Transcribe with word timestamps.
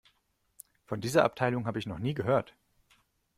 Von 0.87 0.99
dieser 0.99 1.23
Abteilung 1.23 1.67
habe 1.67 1.77
ich 1.77 1.85
noch 1.85 1.99
nie 1.99 2.15
gehört. 2.15 2.55